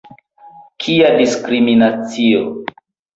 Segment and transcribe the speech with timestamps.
[0.85, 2.41] Kia diskriminacio